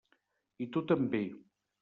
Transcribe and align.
I 0.65 0.69
tu 0.77 0.83
també. 0.93 1.23